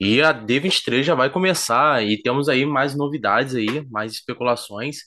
E 0.00 0.22
a 0.22 0.32
D23 0.32 1.02
já 1.02 1.14
vai 1.14 1.30
começar 1.30 2.04
e 2.04 2.20
temos 2.22 2.48
aí 2.48 2.64
mais 2.64 2.94
novidades 2.94 3.54
aí, 3.54 3.84
mais 3.90 4.12
especulações. 4.12 4.98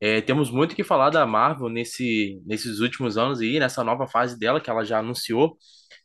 É, 0.00 0.20
temos 0.20 0.50
muito 0.50 0.76
que 0.76 0.84
falar 0.84 1.10
da 1.10 1.26
Marvel 1.26 1.68
nesse, 1.68 2.40
nesses 2.46 2.80
últimos 2.80 3.16
anos 3.18 3.40
aí, 3.40 3.58
nessa 3.58 3.82
nova 3.82 4.06
fase 4.06 4.38
dela 4.38 4.60
que 4.60 4.70
ela 4.70 4.84
já 4.84 4.98
anunciou. 5.00 5.56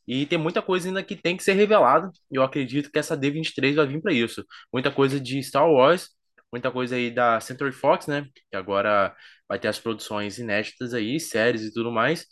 E 0.07 0.25
tem 0.25 0.37
muita 0.39 0.61
coisa 0.61 0.87
ainda 0.87 1.03
que 1.03 1.15
tem 1.15 1.37
que 1.37 1.43
ser 1.43 1.53
revelada. 1.53 2.11
Eu 2.31 2.43
acredito 2.43 2.91
que 2.91 2.99
essa 2.99 3.15
D23 3.17 3.75
vai 3.75 3.87
vir 3.87 4.01
para 4.01 4.13
isso. 4.13 4.45
Muita 4.73 4.91
coisa 4.91 5.19
de 5.19 5.41
Star 5.43 5.69
Wars, 5.69 6.09
muita 6.51 6.71
coisa 6.71 6.95
aí 6.95 7.11
da 7.11 7.39
Century 7.39 7.71
Fox, 7.71 8.07
né? 8.07 8.27
Que 8.49 8.57
agora 8.57 9.15
vai 9.47 9.59
ter 9.59 9.67
as 9.67 9.79
produções 9.79 10.37
inéditas 10.39 10.93
aí, 10.93 11.19
séries 11.19 11.61
e 11.63 11.73
tudo 11.73 11.91
mais. 11.91 12.25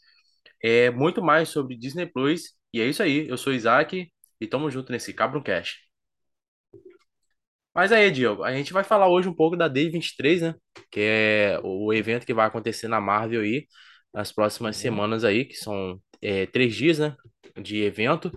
É 0.63 0.89
muito 0.91 1.21
mais 1.21 1.49
sobre 1.49 1.77
Disney 1.77 2.05
Plus. 2.07 2.53
E 2.73 2.81
é 2.81 2.87
isso 2.87 3.03
aí. 3.03 3.27
Eu 3.27 3.37
sou 3.37 3.53
Isaac 3.53 4.11
e 4.41 4.47
tamo 4.47 4.69
junto 4.71 4.91
nesse 4.91 5.13
Cabron 5.13 5.41
Cash. 5.43 5.88
Mas 7.73 7.91
aí, 7.91 8.11
Diogo, 8.11 8.43
a 8.43 8.51
gente 8.53 8.73
vai 8.73 8.83
falar 8.83 9.07
hoje 9.07 9.29
um 9.29 9.33
pouco 9.35 9.55
da 9.55 9.67
D23, 9.67 10.41
né? 10.41 10.55
Que 10.91 10.99
é 11.01 11.59
o 11.63 11.93
evento 11.93 12.25
que 12.25 12.33
vai 12.33 12.47
acontecer 12.47 12.87
na 12.87 12.99
Marvel 12.99 13.41
aí 13.41 13.67
nas 14.13 14.31
próximas 14.31 14.75
Uhum, 14.75 14.77
semanas 14.77 15.23
aí, 15.23 15.45
que 15.45 15.55
são 15.55 16.01
é, 16.21 16.45
três 16.47 16.75
dias, 16.75 16.99
né? 16.99 17.15
De 17.61 17.81
evento. 17.83 18.31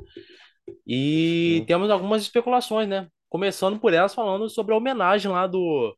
E 0.86 1.64
sim. 1.64 1.68
temos 1.68 1.90
algumas 1.90 2.22
especulações, 2.22 2.88
né? 2.88 3.08
Começando 3.28 3.80
por 3.80 3.92
elas 3.94 4.14
falando 4.14 4.48
sobre 4.50 4.74
a 4.74 4.76
homenagem 4.78 5.30
lá 5.30 5.46
do, 5.46 5.96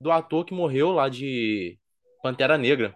do 0.00 0.10
ator 0.12 0.44
que 0.44 0.54
morreu 0.54 0.92
lá 0.92 1.08
de 1.08 1.78
Pantera 2.22 2.58
Negra. 2.58 2.94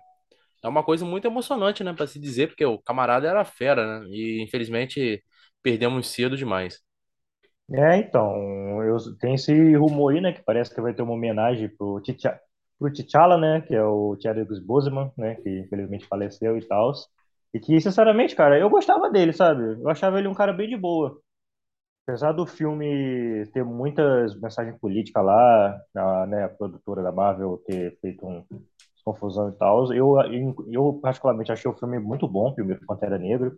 É 0.65 0.68
uma 0.68 0.84
coisa 0.84 1.05
muito 1.07 1.27
emocionante, 1.27 1.84
né? 1.84 1.93
Pra 1.95 2.07
se 2.07 2.21
dizer, 2.21 2.49
porque 2.49 2.65
o 2.65 2.79
camarada 2.80 3.29
era 3.29 3.45
fera, 3.45 4.01
né? 4.02 4.09
E 4.10 4.43
infelizmente 4.43 5.24
perdemos 5.62 6.09
cedo 6.09 6.37
demais. 6.37 6.80
É, 7.73 7.99
então, 7.99 8.82
eu, 8.82 8.96
tem 9.18 9.35
esse 9.35 9.52
rumor 9.76 10.13
aí, 10.13 10.21
né, 10.21 10.32
que 10.32 10.43
parece 10.43 10.74
que 10.74 10.80
vai 10.80 10.93
ter 10.93 11.02
uma 11.02 11.13
homenagem 11.13 11.68
pro 11.68 12.01
T'Challa, 12.02 13.38
né, 13.38 13.60
que 13.60 13.74
é 13.74 13.85
o 13.85 14.16
Chadwick 14.21 14.60
Boseman, 14.66 15.12
né, 15.16 15.37
que 15.37 15.60
infelizmente 15.60 16.07
faleceu 16.07 16.57
e 16.59 16.66
tal. 16.66 16.93
E 17.54 17.60
que, 17.60 17.80
sinceramente, 17.80 18.35
cara, 18.35 18.59
eu 18.59 18.68
gostava 18.71 19.09
dele, 19.10 19.32
sabe? 19.32 19.62
Eu 19.80 19.88
achava 19.88 20.18
ele 20.18 20.27
um 20.29 20.35
cara 20.35 20.52
bem 20.52 20.68
de 20.68 20.77
boa. 20.77 21.21
Apesar 22.07 22.32
do 22.32 22.46
filme 22.46 23.46
ter 23.52 23.65
muitas 23.65 24.38
mensagens 24.40 24.79
políticas 24.80 25.24
lá, 25.24 25.80
a, 25.96 26.27
né, 26.27 26.45
a 26.45 26.49
produtora 26.49 27.02
da 27.02 27.12
Marvel 27.12 27.59
ter 27.66 27.99
feito 28.01 28.27
um 28.27 28.45
confusão 29.05 29.49
e 29.51 29.52
tal, 29.52 29.93
eu, 29.95 30.16
eu 30.73 31.01
particularmente 31.02 31.52
achei 31.52 31.71
o 31.71 31.77
filme 31.77 31.99
muito 32.01 32.29
bom, 32.29 32.55
primeiro 32.55 32.84
Pantera 32.87 33.18
Negra. 33.18 33.52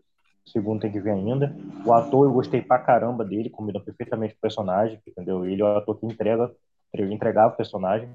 O 0.44 0.50
segundo 0.50 0.80
tem 0.80 0.92
que 0.92 1.00
ver 1.00 1.12
ainda. 1.12 1.54
O 1.86 1.92
ator 1.92 2.26
eu 2.26 2.32
gostei 2.32 2.60
pra 2.60 2.78
caramba 2.78 3.24
dele, 3.24 3.48
combina 3.50 3.80
perfeitamente 3.80 4.34
com 4.34 4.38
o 4.38 4.42
personagem, 4.42 5.00
entendeu? 5.06 5.44
Ele 5.44 5.62
é 5.62 5.64
o 5.64 5.76
ator 5.76 5.98
que 5.98 6.06
entrega, 6.06 6.50
entregava 6.94 7.54
o 7.54 7.56
personagem. 7.56 8.14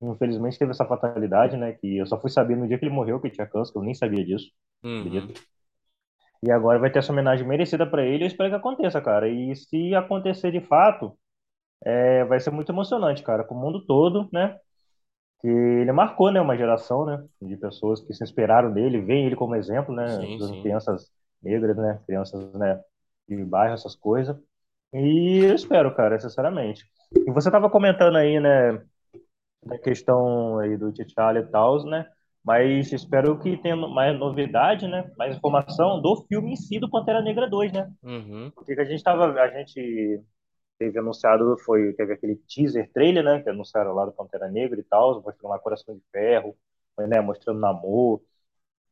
Infelizmente 0.00 0.58
teve 0.58 0.70
essa 0.70 0.84
fatalidade, 0.84 1.56
né? 1.56 1.72
Que 1.72 1.98
eu 1.98 2.06
só 2.06 2.20
fui 2.20 2.30
saber 2.30 2.56
no 2.56 2.66
dia 2.66 2.78
que 2.78 2.84
ele 2.84 2.94
morreu 2.94 3.20
que 3.20 3.28
ele 3.28 3.34
tinha 3.34 3.46
câncer, 3.46 3.76
eu 3.76 3.82
nem 3.82 3.94
sabia 3.94 4.24
disso. 4.24 4.50
Uhum. 4.82 5.32
E 6.42 6.50
agora 6.50 6.78
vai 6.78 6.90
ter 6.90 6.98
essa 6.98 7.12
homenagem 7.12 7.46
merecida 7.46 7.86
para 7.86 8.04
ele, 8.04 8.24
eu 8.24 8.28
espero 8.28 8.50
que 8.50 8.56
aconteça, 8.56 9.00
cara. 9.00 9.28
E 9.28 9.54
se 9.56 9.94
acontecer 9.94 10.50
de 10.50 10.60
fato, 10.60 11.16
é, 11.84 12.24
vai 12.24 12.40
ser 12.40 12.50
muito 12.50 12.70
emocionante, 12.70 13.22
cara, 13.22 13.44
com 13.44 13.54
o 13.54 13.60
mundo 13.60 13.84
todo, 13.86 14.28
né? 14.32 14.58
Que 15.40 15.48
ele 15.48 15.92
marcou, 15.92 16.30
né, 16.30 16.40
uma 16.40 16.56
geração, 16.56 17.04
né, 17.04 17.22
de 17.42 17.56
pessoas 17.56 18.00
que 18.00 18.14
se 18.14 18.24
inspiraram 18.24 18.70
nele, 18.70 19.00
veem 19.00 19.26
ele 19.26 19.36
como 19.36 19.54
exemplo, 19.54 19.94
né, 19.94 20.08
Sim, 20.08 20.38
das 20.38 20.48
sim. 20.48 20.62
crianças 20.62 21.10
negras, 21.42 21.76
né, 21.76 22.00
crianças, 22.06 22.52
né, 22.54 22.80
de 23.28 23.44
bairro, 23.44 23.74
essas 23.74 23.94
coisas. 23.94 24.36
E 24.92 25.40
eu 25.44 25.54
espero, 25.54 25.94
cara, 25.94 26.18
sinceramente. 26.18 26.84
E 27.14 27.30
você 27.30 27.48
estava 27.48 27.68
comentando 27.70 28.16
aí, 28.16 28.40
né, 28.40 28.82
da 29.64 29.78
questão 29.78 30.58
aí 30.58 30.76
do 30.76 30.92
T'Challa 30.92 31.40
e 31.40 31.46
tal, 31.46 31.84
né, 31.84 32.06
mas 32.44 32.92
espero 32.92 33.38
que 33.38 33.56
tenha 33.56 33.74
mais 33.74 34.16
novidade, 34.18 34.86
né, 34.86 35.10
mais 35.18 35.36
informação 35.36 36.00
do 36.00 36.24
filme 36.28 36.52
em 36.52 36.56
si 36.56 36.78
do 36.78 36.88
Pantera 36.88 37.20
Negra 37.20 37.48
2, 37.48 37.72
né? 37.72 37.90
Uhum. 38.02 38.52
Porque 38.54 38.72
a 38.72 38.84
gente 38.84 39.02
tava, 39.02 39.32
a 39.32 39.48
gente 39.48 40.22
teve 40.78 40.98
anunciado, 40.98 41.56
foi, 41.64 41.92
teve 41.94 42.12
aquele 42.12 42.36
teaser 42.36 42.90
trailer, 42.92 43.24
né, 43.24 43.42
que 43.42 43.50
anunciaram 43.50 43.92
lá 43.92 44.04
do 44.04 44.12
Pantera 44.12 44.48
Negra 44.48 44.78
e 44.78 44.84
tal, 44.84 45.22
mostrando 45.22 45.50
lá 45.50 45.58
Coração 45.58 45.94
de 45.94 46.02
Ferro, 46.12 46.56
né, 46.98 47.20
mostrando 47.20 47.58
Namor, 47.58 48.20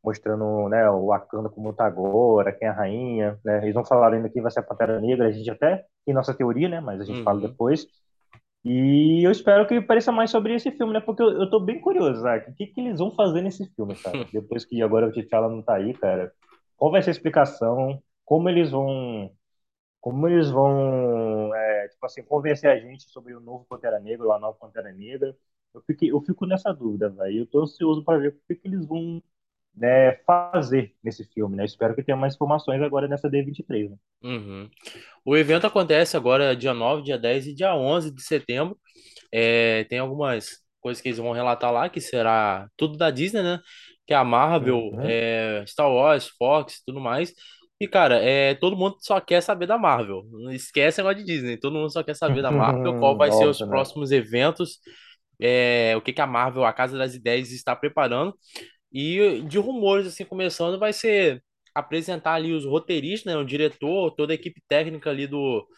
mostrando, 0.05 0.69
né, 0.69 0.89
o 0.91 1.07
Wakanda 1.07 1.49
como 1.49 1.73
tá 1.75 1.87
agora, 1.87 2.53
quem 2.53 2.69
é 2.69 2.71
a 2.71 2.75
rainha, 2.75 3.41
né, 3.45 3.63
eles 3.65 3.75
não 3.75 3.85
falaram 3.85 4.17
ainda 4.17 4.31
quem 4.31 4.43
vai 4.43 4.51
ser 4.53 4.61
a 4.61 4.63
Pantera 4.63 5.01
Negra, 5.01 5.29
a 5.29 5.33
gente 5.33 5.51
até 5.51 5.85
tem 6.05 6.15
nossa 6.15 6.35
teoria, 6.35 6.69
né, 6.69 6.81
mas 6.81 7.01
a 7.01 7.05
gente 7.05 7.23
fala 7.23 7.41
Uhum. 7.41 7.49
depois, 7.49 7.87
e 8.65 9.23
eu 9.27 9.31
espero 9.31 9.67
que 9.67 9.81
pareça 9.83 10.13
mais 10.13 10.31
sobre 10.31 10.55
esse 10.55 10.71
filme, 10.73 10.93
né, 10.95 11.01
porque 11.01 11.23
eu, 11.23 11.31
eu 11.43 11.51
tô 11.51 11.61
bem 11.61 11.81
curioso, 11.81 12.23
Zac, 12.23 12.51
o 12.51 12.55
que 12.55 12.67
que 12.69 12.81
eles 12.81 12.99
vão 12.99 13.15
fazer 13.15 13.43
nesse 13.43 13.67
filme, 13.75 13.97
cara, 13.97 14.25
depois 14.33 14.65
que 14.65 14.83
agora 14.83 15.09
o 15.09 15.13
T'Challa 15.13 15.49
não 15.49 15.63
tá 15.63 15.75
aí, 15.77 15.95
cara, 15.95 16.33
qual 16.77 16.91
vai 16.91 17.03
ser 17.03 17.11
a 17.11 17.13
explicação, 17.13 18.03
como 18.25 18.49
eles 18.49 18.71
vão 18.71 19.31
como 20.01 20.29
eles 20.29 20.51
vão, 20.51 21.55
é, 21.55 21.89
tipo 21.89 22.05
assim, 22.07 22.23
convencer 22.23 22.71
a 22.71 22.79
gente 22.79 23.05
sobre 23.11 23.35
o 23.35 23.41
novo 23.41 23.65
Pantera 23.67 23.99
Negra, 24.01 24.27
a 24.35 24.39
nova 24.39 24.59
Pantera 24.59 24.93
Negra. 24.93 25.35
Eu 25.75 25.83
fico, 25.83 26.05
eu 26.05 26.21
fico 26.23 26.47
nessa 26.47 26.73
dúvida, 26.73 27.09
velho. 27.11 27.41
Eu 27.41 27.47
tô 27.47 27.63
ansioso 27.63 28.05
para 28.05 28.19
ver 28.19 28.29
o 28.29 28.33
que, 28.47 28.55
que 28.55 28.69
eles 28.69 28.87
vão, 28.87 29.23
né, 29.77 30.13
fazer 30.27 30.95
nesse 31.03 31.25
filme, 31.33 31.57
né? 31.57 31.65
Espero 31.65 31.95
que 31.95 32.03
tenha 32.03 32.17
mais 32.17 32.35
informações 32.35 32.81
agora 32.83 33.09
nessa 33.09 33.29
D23, 33.29 33.91
né? 33.91 33.97
Uhum. 34.23 34.69
O 35.25 35.37
evento 35.37 35.67
acontece 35.67 36.17
agora 36.17 36.57
dia 36.57 36.73
9, 36.75 37.03
dia 37.03 37.19
10 37.19 37.49
e 37.49 37.55
dia 37.55 37.75
11 37.75 38.11
de 38.15 38.23
setembro. 38.23 38.79
É, 39.33 39.85
tem 39.85 39.99
algumas 39.99 40.59
coisas 40.81 41.01
que 41.03 41.09
eles 41.09 41.19
vão 41.19 41.33
relatar 41.33 41.73
lá, 41.73 41.89
que 41.89 42.01
será 42.01 42.69
tudo 42.77 42.97
da 42.97 43.11
Disney, 43.11 43.43
né? 43.43 43.61
Que 44.07 44.15
é 44.15 44.17
a 44.17 44.25
Marvel, 44.25 44.93
Uhum. 44.93 45.01
é, 45.03 45.65
Star 45.67 45.91
Wars, 45.91 46.29
Fox 46.39 46.77
e 46.77 46.85
tudo 46.87 47.01
mais. 47.01 47.33
E, 47.81 47.89
cara, 47.89 48.17
é, 48.23 48.55
todo 48.55 48.77
mundo 48.77 48.97
só 49.01 49.21
quer 49.21 49.41
saber 49.43 49.67
da 49.67 49.77
Marvel. 49.79 50.23
Não 50.31 50.51
esquece 50.53 50.99
negócio 51.03 51.19
de 51.19 51.25
Disney. 51.25 51.57
Todo 51.59 51.75
mundo 51.75 51.91
só 51.91 52.03
quer 52.03 52.15
saber 52.15 52.43
da 52.43 52.51
Marvel, 52.51 52.99
qual 53.01 53.17
vai 53.17 53.33
ser 53.33 53.47
os 53.47 53.61
né? 53.61 53.67
próximos 53.67 54.13
eventos, 54.13 54.79
é, 55.41 55.95
o 55.97 56.01
que 56.01 56.13
que 56.13 56.21
a 56.21 56.27
Marvel, 56.27 56.65
a 56.65 56.73
Casa 56.73 56.97
das 56.97 57.15
Ideias, 57.15 57.51
está 57.51 57.75
preparando. 57.75 58.35
E 58.95 59.43
de 59.43 59.59
rumores, 59.59 60.09
assim, 60.09 60.27
começando, 60.27 60.81
vai 60.81 60.95
ser 60.95 61.45
apresentar 61.75 62.35
ali 62.35 62.55
os 62.55 62.67
roteiristas, 62.67 63.35
né? 63.35 63.41
O 63.41 63.47
diretor, 63.47 64.13
toda 64.13 64.35
a 64.35 64.37
equipe 64.37 64.63
técnica 64.69 65.11
ali 65.11 65.29
do, 65.29 65.69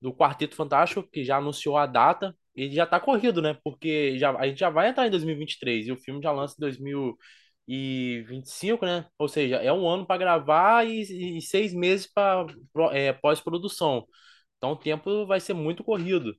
do 0.00 0.14
Quarteto 0.14 0.54
Fantástico, 0.56 1.02
que 1.10 1.24
já 1.24 1.36
anunciou 1.38 1.76
a 1.76 1.86
data. 1.86 2.34
E 2.56 2.70
já 2.72 2.86
tá 2.86 2.98
corrido, 3.00 3.40
né? 3.42 3.56
Porque 3.64 4.18
já, 4.18 4.30
a 4.36 4.46
gente 4.48 4.58
já 4.60 4.70
vai 4.70 4.88
entrar 4.90 5.06
em 5.06 5.10
2023 5.10 5.86
e 5.86 5.92
o 5.92 5.96
filme 5.98 6.20
já 6.22 6.32
lança 6.32 6.54
em 6.58 6.60
2025, 6.60 8.84
né? 8.86 9.06
Ou 9.18 9.28
seja, 9.28 9.56
é 9.56 9.72
um 9.72 9.88
ano 9.88 10.06
para 10.06 10.18
gravar 10.18 10.86
e, 10.86 11.38
e 11.38 11.42
seis 11.42 11.72
meses 11.74 12.06
para 12.12 12.46
é, 12.92 13.12
pós-produção. 13.12 14.06
Então 14.58 14.72
o 14.72 14.76
tempo 14.76 15.26
vai 15.26 15.40
ser 15.40 15.54
muito 15.54 15.84
corrido. 15.84 16.34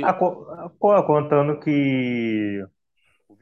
Ah, 0.00 0.12
E. 0.12 0.14
co- 0.18 0.46
co- 0.78 1.04
contando 1.06 1.58
que 1.60 2.64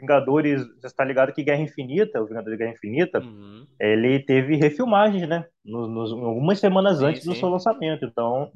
Vingadores, 0.03 0.61
você 0.81 0.87
está 0.89 1.05
ligado 1.05 1.33
que 1.33 1.45
Guerra 1.45 1.63
Infinita, 1.63 2.21
o 2.21 2.27
Vingadores 2.27 2.59
Guerra 2.59 2.73
Infinita, 2.73 3.21
Uhum. 3.21 3.65
ele 3.81 4.19
teve 4.21 4.57
refilmagens, 4.57 5.29
né? 5.29 5.47
Nos, 5.65 5.89
nos- 5.89 6.13
algumas 6.13 6.59
semanas 6.59 6.99
Sim, 6.99 7.07
antes 7.07 7.25
do 7.25 7.35
seu 7.35 7.47
sim. 7.47 7.53
lançamento. 7.53 8.05
Então, 8.05 8.51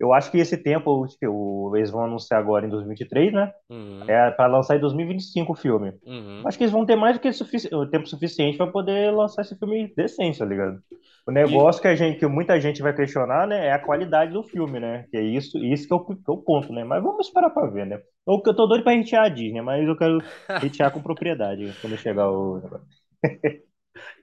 eu 0.00 0.14
acho 0.14 0.30
que 0.30 0.38
esse 0.38 0.56
tempo, 0.56 1.06
que 1.18 1.26
o, 1.26 1.76
eles 1.76 1.90
vão 1.90 2.04
anunciar 2.04 2.40
agora 2.40 2.66
em 2.66 2.70
2023, 2.70 3.34
né? 3.34 3.52
Uhum. 3.68 4.02
É 4.08 4.30
para 4.30 4.46
lançar 4.46 4.74
em 4.74 4.80
2025 4.80 5.52
o 5.52 5.54
filme. 5.54 5.92
Uhum. 6.06 6.42
acho 6.46 6.56
que 6.56 6.64
eles 6.64 6.72
vão 6.72 6.86
ter 6.86 6.96
mais 6.96 7.16
do 7.16 7.20
que 7.20 7.30
sufici 7.30 7.68
tempo 7.90 8.06
suficiente 8.06 8.56
para 8.56 8.66
poder 8.66 9.12
lançar 9.12 9.42
esse 9.42 9.58
filme 9.58 9.92
decente, 9.94 10.38
tá 10.38 10.46
ligado? 10.46 10.80
O 11.26 11.30
E, 11.30 11.34
negócio 11.34 11.82
que 11.82 11.88
a 11.88 11.94
gente, 11.94 12.18
que 12.18 12.26
muita 12.26 12.58
gente 12.58 12.80
vai 12.80 12.96
questionar, 12.96 13.46
né, 13.46 13.66
é 13.66 13.72
a 13.72 13.78
qualidade 13.78 14.32
do 14.32 14.42
filme, 14.42 14.80
né? 14.80 15.04
Que 15.10 15.18
é 15.18 15.22
isso, 15.22 15.58
isso 15.58 15.86
que 15.86 15.92
é 15.92 15.96
o, 15.96 16.00
que 16.00 16.12
é 16.12 16.32
o 16.32 16.38
ponto, 16.38 16.72
né? 16.72 16.82
Mas 16.82 17.02
vamos 17.02 17.26
esperar 17.26 17.50
para 17.50 17.70
ver, 17.70 17.84
né? 17.84 18.00
Eu, 18.26 18.42
eu 18.44 18.56
tô 18.56 18.66
doido 18.66 18.82
para 18.82 18.98
hatear 18.98 19.26
a 19.26 19.28
Disney, 19.28 19.60
mas 19.60 19.86
eu 19.86 19.96
quero 19.98 20.18
hatear 20.48 20.90
com 20.90 21.02
propriedade 21.02 21.74
quando 21.82 21.98
chegar 21.98 22.30
o. 22.30 22.62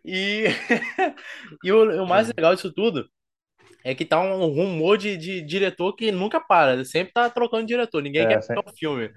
e, 0.04 0.46
e 1.64 1.72
o, 1.72 2.04
o 2.04 2.08
mais 2.08 2.32
legal 2.36 2.56
disso 2.56 2.74
tudo 2.74 3.08
é 3.90 3.96
que 3.96 4.06
tá 4.06 4.20
um 4.22 4.46
rumor 4.48 4.98
de, 4.98 5.18
de 5.18 5.42
diretor 5.42 5.94
que 5.96 6.12
nunca 6.12 6.40
para, 6.42 6.84
sempre 6.86 7.14
tá 7.14 7.30
trocando 7.30 7.66
diretor, 7.68 8.02
ninguém 8.04 8.28
quer 8.28 8.40
É, 8.40 8.48
pegar 8.48 8.64
o 8.72 8.76
filme. 8.78 9.12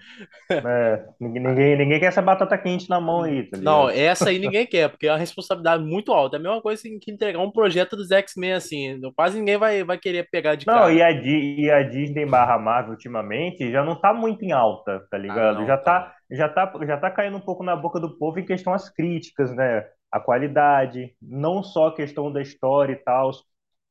É, 0.64 1.06
ninguém, 1.18 1.76
ninguém, 1.78 1.98
quer 2.00 2.06
essa 2.06 2.20
batata 2.22 2.58
quente 2.58 2.88
na 2.90 3.00
mão 3.00 3.22
aí, 3.22 3.48
tá 3.48 3.56
Não, 3.56 3.88
essa 3.90 4.30
aí 4.30 4.38
ninguém 4.38 4.66
quer, 4.66 4.88
porque 4.90 5.06
é 5.06 5.12
uma 5.12 5.18
responsabilidade 5.18 5.82
muito 5.84 6.12
alta. 6.12 6.36
É 6.36 6.38
a 6.38 6.42
mesma 6.42 6.62
coisa 6.62 6.82
que 6.82 7.10
entregar 7.10 7.40
um 7.40 7.50
projeto 7.50 7.96
dos 7.96 8.10
X-Men 8.10 8.52
assim. 8.54 9.00
Quase 9.14 9.38
ninguém 9.38 9.58
vai, 9.58 9.84
vai 9.84 9.98
querer 9.98 10.28
pegar 10.30 10.54
de 10.54 10.66
Não, 10.66 10.90
cara. 10.90 10.92
e 10.92 11.02
a, 11.02 11.10
e 11.10 11.70
a 11.70 11.82
Disney 11.82 12.26
barra 12.26 12.58
Marvel 12.58 12.92
ultimamente 12.92 13.70
já 13.72 13.82
não 13.84 13.98
tá 13.98 14.12
muito 14.12 14.44
em 14.44 14.52
alta, 14.52 15.00
tá 15.10 15.16
Ah, 15.26 15.40
ligado? 15.40 15.64
não, 15.64 15.66
Já 15.66 15.76
tá 15.78 16.00
não. 16.00 16.10
tá, 16.10 16.14
já 16.30 16.48
tá, 16.48 16.72
já 16.86 16.98
tá 16.98 17.10
caindo 17.10 17.36
um 17.36 17.40
pouco 17.40 17.64
na 17.64 17.74
boca 17.74 17.98
do 17.98 18.16
povo 18.18 18.38
em 18.38 18.44
questão 18.44 18.74
às 18.74 18.88
críticas, 18.90 19.54
né? 19.54 19.86
A 20.12 20.20
qualidade, 20.20 21.14
não 21.22 21.62
só 21.62 21.88
a 21.88 21.94
questão 21.96 22.30
da 22.32 22.42
história 22.42 22.92
e 22.92 22.96
tal, 22.96 23.30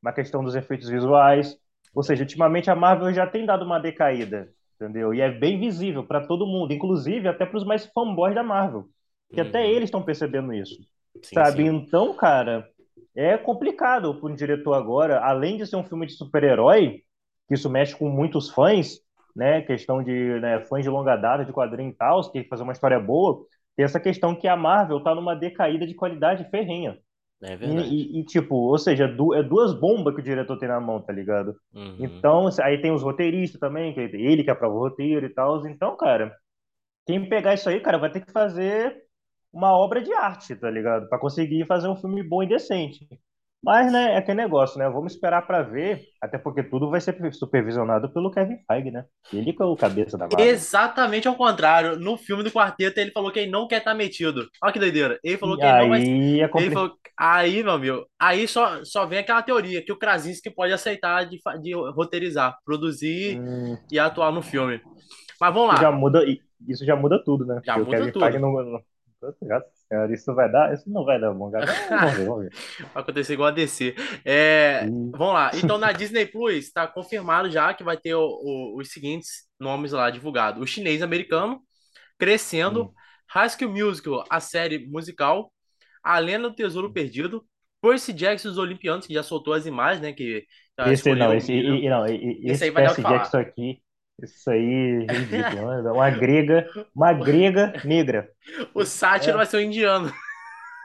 mas 0.01 0.13
a 0.13 0.15
questão 0.15 0.43
dos 0.43 0.55
efeitos 0.55 0.89
visuais. 0.89 1.57
Ou 1.93 2.03
seja, 2.03 2.23
ultimamente 2.23 2.69
a 2.69 2.75
Marvel 2.75 3.13
já 3.13 3.27
tem 3.27 3.45
dado 3.45 3.65
uma 3.65 3.79
decaída, 3.79 4.49
entendeu? 4.75 5.13
E 5.13 5.21
é 5.21 5.31
bem 5.31 5.59
visível 5.59 6.05
para 6.05 6.25
todo 6.25 6.45
mundo, 6.47 6.73
inclusive 6.73 7.27
até 7.27 7.45
para 7.45 7.57
os 7.57 7.65
mais 7.65 7.85
fanboys 7.87 8.35
da 8.35 8.43
Marvel, 8.43 8.85
que 9.33 9.41
até 9.41 9.67
Uhum. 9.67 9.69
eles 9.69 9.85
estão 9.85 10.03
percebendo 10.03 10.53
isso, 10.53 10.81
Sim, 11.23 11.43
sabe? 11.43 11.63
sim. 11.65 11.65
Então, 11.65 12.15
cara, 12.15 12.67
é 13.15 13.37
complicado 13.37 14.15
para 14.19 14.29
um 14.31 14.35
diretor 14.35 14.73
agora, 14.73 15.19
além 15.19 15.57
de 15.57 15.65
ser 15.65 15.75
um 15.75 15.83
filme 15.83 16.05
de 16.05 16.13
super-herói, 16.13 17.01
que 17.47 17.55
isso 17.55 17.69
mexe 17.69 17.95
com 17.95 18.09
muitos 18.09 18.49
fãs, 18.49 18.99
né? 19.35 19.61
Questão 19.61 20.03
de 20.03 20.39
né, 20.39 20.59
fãs 20.65 20.83
de 20.83 20.89
longa 20.89 21.15
data, 21.15 21.45
de 21.45 21.51
quadrinho 21.53 21.89
e 21.91 21.93
tal, 21.95 22.29
que 22.31 22.43
fazer 22.45 22.63
uma 22.63 22.73
história 22.73 22.99
boa. 22.99 23.45
Tem 23.75 23.85
essa 23.85 23.99
questão 23.99 24.35
que 24.35 24.47
a 24.47 24.55
Marvel 24.55 25.01
tá 25.03 25.15
numa 25.15 25.35
decaída 25.35 25.85
de 25.87 25.95
qualidade 25.95 26.49
ferrenha. 26.49 26.97
É 27.41 27.55
E, 27.61 27.67
verdade. 27.67 27.95
e- 28.17 28.19
e, 28.21 28.25
tipo, 28.25 28.55
ou 28.55 28.77
seja, 28.77 29.07
du- 29.07 29.33
é 29.33 29.43
duas 29.43 29.73
bombas 29.79 30.15
que 30.15 30.21
o 30.21 30.23
diretor 30.23 30.57
tem 30.57 30.69
na 30.69 30.79
mão, 30.79 31.01
tá 31.01 31.11
ligado? 31.13 31.55
Uhum. 31.73 31.97
Então, 31.97 32.49
aí 32.61 32.81
tem 32.81 32.91
os 32.91 33.03
roteiristas 33.03 33.59
também, 33.59 33.93
que 33.93 33.99
é 33.99 34.03
ele 34.15 34.43
que 34.43 34.49
aprova 34.51 34.75
o 34.75 34.79
roteiro 34.79 35.25
e 35.25 35.29
tal. 35.33 35.65
Então, 35.67 35.95
cara, 35.97 36.35
quem 37.07 37.27
pegar 37.29 37.55
isso 37.55 37.69
aí, 37.69 37.81
cara, 37.81 37.97
vai 37.99 38.11
ter 38.11 38.25
que 38.25 38.31
fazer 38.31 38.97
uma 39.53 39.73
obra 39.77 40.01
de 40.03 40.13
arte, 40.13 40.55
tá 40.55 40.69
ligado? 40.71 41.09
Pra 41.09 41.19
conseguir 41.19 41.65
fazer 41.67 41.87
um 41.89 41.97
filme 41.97 42.23
bom 42.23 42.43
e 42.43 42.47
decente. 42.49 43.07
Mas, 43.61 43.91
né, 43.91 44.13
é 44.13 44.17
aquele 44.17 44.37
negócio, 44.41 44.79
né? 44.79 44.89
Vamos 44.89 45.13
esperar 45.13 45.45
pra 45.45 45.61
ver, 45.61 46.01
até 46.21 46.37
porque 46.37 46.63
tudo 46.63 46.89
vai 46.89 47.01
ser 47.01 47.15
supervisionado 47.33 48.11
pelo 48.13 48.31
Kevin 48.31 48.57
Feige, 48.65 48.89
né? 48.89 49.05
Ele 49.33 49.51
que 49.51 49.61
é 49.61 49.65
o 49.65 49.75
cabeça 49.75 50.17
da 50.17 50.27
Marvel. 50.29 50.39
Exatamente 50.39 51.27
ao 51.27 51.35
contrário. 51.35 51.97
No 51.99 52.17
filme 52.17 52.43
do 52.43 52.51
quarteto, 52.51 52.99
ele 52.99 53.11
falou 53.11 53.31
que 53.31 53.39
ele 53.39 53.51
não 53.51 53.67
quer 53.67 53.79
estar 53.79 53.93
metido. 53.93 54.47
Olha 54.63 54.71
que 54.73 54.79
doideira. 54.79 55.19
Ele 55.23 55.37
falou 55.37 55.55
E 55.55 55.59
que 55.59 55.65
ele 55.65 55.75
não 55.77 55.89
vai. 55.89 56.01
é 56.41 56.47
complicado. 56.47 56.73
falou. 56.73 56.97
Aí, 57.17 57.61
meu 57.63 57.73
amigo, 57.73 58.05
aí 58.17 58.47
só, 58.47 58.83
só 58.85 59.05
vem 59.05 59.19
aquela 59.19 59.43
teoria 59.43 59.83
que 59.83 59.91
o 59.91 59.97
Krasinski 59.99 60.49
pode 60.49 60.71
aceitar 60.71 61.25
de, 61.25 61.37
de 61.61 61.73
roteirizar, 61.73 62.57
produzir 62.65 63.43
e 63.91 63.99
atuar 63.99 64.31
no 64.31 64.41
filme. 64.41 64.81
Mas 65.39 65.53
vamos 65.53 65.73
Isso 65.73 65.77
já 65.77 65.89
lá. 65.89 65.91
muda, 65.91 66.23
isso 66.67 66.85
já 66.85 66.95
muda 66.95 67.23
tudo, 67.23 67.45
né? 67.45 67.61
Já 67.63 67.73
Porque 67.73 67.81
o 67.81 67.85
muda 67.85 67.89
Kevin 67.89 68.11
Feige 68.17 68.39
tudo. 68.39 68.39
não, 68.39 68.51
não, 68.53 68.83
Nossa 69.21 69.45
Senhora, 69.91 70.13
isso 70.13 70.33
vai 70.35 70.51
dar, 70.51 70.73
isso 70.73 70.89
não 70.89 71.03
vai 71.05 71.19
dar 71.19 71.33
bom. 71.33 71.51
Mas 71.51 71.65
vamos 71.89 72.13
ver, 72.15 72.25
vamos 72.25 72.43
ver. 72.45 72.53
Vai 72.93 73.03
acontecer 73.03 73.33
igual 73.33 73.49
a 73.49 73.51
DC. 73.51 73.95
É, 74.25 74.89
E, 74.89 75.13
vamos 75.13 75.33
lá. 75.33 75.51
Então, 75.55 75.77
na 75.77 75.91
Disney 75.91 76.25
Plus, 76.25 76.55
está 76.65 76.87
confirmado 76.87 77.49
já 77.49 77.73
que 77.73 77.83
vai 77.83 77.97
ter 77.97 78.15
o- 78.15 78.21
o- 78.21 78.77
os 78.79 78.91
seguintes 78.91 79.47
nomes 79.59 79.91
lá 79.91 80.09
divulgados: 80.09 80.61
o 80.61 80.67
chinês 80.67 81.01
americano, 81.01 81.61
Crescendo, 82.19 82.85
hum, 82.85 82.93
High 83.29 83.49
School 83.49 83.71
Musical, 83.73 84.25
a 84.29 84.39
série 84.39 84.87
musical, 84.89 85.53
A 86.03 86.19
Lenda 86.19 86.49
do 86.49 86.55
Tesouro 86.55 86.93
Perdido, 86.93 87.45
Percy 87.81 88.13
Jackson 88.13 88.49
e 88.49 88.51
os 88.51 88.57
Olimpianos, 88.57 89.07
que 89.07 89.13
já 89.13 89.23
soltou 89.23 89.53
as 89.53 89.65
imagens, 89.65 90.01
né? 90.01 90.13
Que 90.13 90.45
já 90.79 90.93
esse 90.93 91.15
não, 91.15 91.33
esse, 91.33 91.53
e, 91.53 91.89
não, 91.89 92.07
e- 92.07 92.41
Esse 92.45 92.63
aí 92.65 92.69
esse 92.69 92.71
vai 92.71 92.83
dar 92.83 92.93
o 92.93 92.95
que 92.95 93.01
Percy. 93.01 93.03
Jackson 93.03 93.37
aqui, 93.37 93.81
isso 94.23 94.49
aí 94.49 95.05
é 95.09 95.13
ridículo, 95.13 95.67
né? 95.83 95.91
Uma 95.91 96.09
grega, 96.09 96.67
uma 96.95 97.13
grega 97.13 97.73
negra. 97.83 98.29
O 98.73 98.85
sátiro 98.85 99.33
É. 99.33 99.37
vai 99.37 99.45
ser 99.45 99.57
o 99.57 99.61
indiano. 99.61 100.11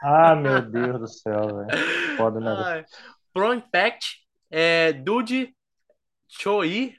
Ah, 0.01 0.35
meu 0.35 0.61
Deus 0.61 0.99
do 0.99 1.07
céu, 1.07 1.47
velho. 1.57 1.79
Foda. 2.17 2.39
Ai. 2.43 2.85
Pro 3.33 3.53
Impact, 3.53 4.17
é, 4.51 4.93
Dude 4.93 5.53
Choi, 6.27 6.95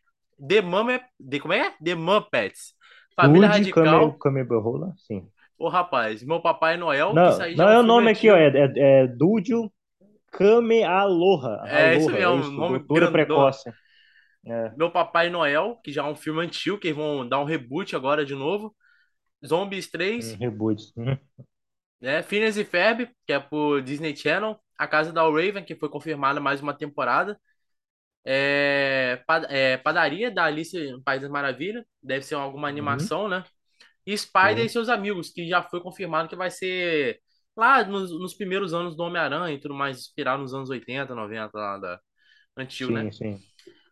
The 0.46 0.60
Muppet, 0.62 1.04
de, 1.18 1.40
como 1.40 1.54
é? 1.54 1.74
The 1.82 1.94
Muppets. 1.94 2.74
Família 3.14 3.48
Dude 3.48 3.70
Kame, 3.70 3.88
Radical, 3.88 4.18
Kamehameha, 4.18 4.92
sim. 4.98 5.26
o 5.58 5.68
rapaz, 5.68 6.22
meu 6.22 6.40
Papai 6.40 6.76
Noel, 6.76 7.14
Não, 7.14 7.30
não 7.56 7.68
é 7.68 7.78
um 7.78 7.80
é 7.80 7.80
o 7.80 7.82
nome 7.82 8.10
aqui, 8.10 8.28
ó, 8.30 8.36
é, 8.36 8.48
é, 8.48 8.72
é 9.02 9.06
Dude 9.06 9.52
Kame 10.30 10.82
Aloha, 10.84 11.62
É 11.64 11.96
isso 11.96 12.08
Aloha, 12.10 12.18
é 12.18 12.26
mesmo, 12.26 12.40
isso, 12.42 12.50
nome 12.52 12.78
grandão. 12.80 13.12
Precoce. 13.12 13.70
É, 14.46 14.76
Meu 14.76 14.90
Papai 14.92 15.30
Noel, 15.30 15.80
que 15.82 15.92
já 15.92 16.02
é 16.02 16.06
um 16.10 16.16
filme 16.16 16.42
antigo, 16.44 16.78
que 16.78 16.88
eles 16.88 16.96
vão 16.96 17.28
dar 17.28 17.40
um 17.40 17.44
reboot 17.44 17.96
agora 17.96 18.24
de 18.26 18.34
novo. 18.34 18.76
Zombies 19.46 19.90
um 20.18 20.34
3, 20.34 20.38
reboot. 20.38 20.92
Hum, 20.96 21.16
né? 22.00 22.22
Phineas 22.22 22.56
e 22.56 22.64
Ferb, 22.64 23.08
que 23.26 23.32
é 23.32 23.40
pro 23.40 23.80
Disney 23.82 24.14
Channel. 24.16 24.58
A 24.78 24.86
Casa 24.86 25.12
da 25.12 25.22
Raven, 25.22 25.64
que 25.64 25.74
foi 25.76 25.88
confirmada 25.88 26.40
mais 26.40 26.60
uma 26.60 26.74
temporada. 26.76 27.38
É, 28.24 29.22
é, 29.50 29.76
Padaria, 29.78 30.30
da 30.30 30.44
Alice 30.44 30.78
no 30.92 31.02
País 31.02 31.22
das 31.22 31.30
Maravilhas. 31.30 31.84
Deve 32.02 32.24
ser 32.24 32.34
alguma 32.36 32.68
Uhum, 32.68 33.10
animação, 33.10 33.28
né? 33.28 33.44
E 34.06 34.16
Spider 34.18 34.64
e 34.66 34.68
sim, 34.68 34.70
seus 34.70 34.88
amigos, 34.88 35.30
que 35.30 35.48
já 35.48 35.62
foi 35.62 35.80
confirmado 35.82 36.28
que 36.28 36.36
vai 36.36 36.50
ser 36.50 37.20
lá 37.56 37.84
nos, 37.84 38.10
nos 38.18 38.34
primeiros 38.34 38.74
anos 38.74 38.96
do 38.96 39.02
Homem-Aranha 39.04 39.54
e 39.54 39.60
tudo 39.60 39.74
mais, 39.74 39.98
inspirado 39.98 40.42
nos 40.42 40.54
anos 40.54 40.70
80, 40.70 41.14
90, 41.14 41.58
lá 41.58 41.78
da 41.78 42.00
antigo, 42.56 42.92
né? 42.92 43.06
sim, 43.06 43.12
sim. 43.12 43.42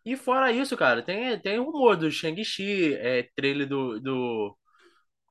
E 0.05 0.15
fora 0.15 0.51
isso, 0.51 0.77
cara, 0.77 1.01
tem, 1.03 1.39
tem 1.41 1.57
rumor 1.59 1.97
do 1.97 2.11
Shang-Chi, 2.11 2.93
é, 2.95 3.23
trailer 3.35 3.67
do, 3.67 3.99
do, 3.99 4.57